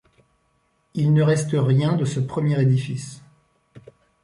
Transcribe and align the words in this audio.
Il 0.95 1.13
ne 1.13 1.21
reste 1.21 1.51
rien 1.53 1.93
de 1.93 2.05
ce 2.05 2.19
premier 2.19 2.59
édifice. 2.59 3.21